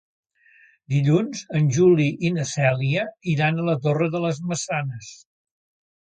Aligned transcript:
Dilluns 0.93 1.43
en 1.59 1.67
Juli 1.75 2.09
i 2.29 2.33
na 2.37 2.45
Cèlia 2.53 3.03
iran 3.35 3.61
a 3.65 3.69
la 3.71 3.79
Torre 3.85 4.09
de 4.17 4.23
les 4.25 4.45
Maçanes. 4.53 5.17